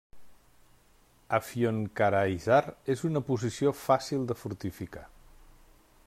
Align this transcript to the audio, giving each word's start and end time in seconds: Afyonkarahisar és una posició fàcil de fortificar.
Afyonkarahisar 1.37 2.61
és 2.95 3.05
una 3.11 3.23
posició 3.27 3.77
fàcil 3.83 4.27
de 4.33 4.39
fortificar. 4.45 5.05